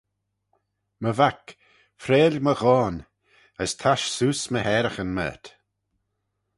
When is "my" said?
1.03-1.11, 2.45-2.53, 4.53-4.61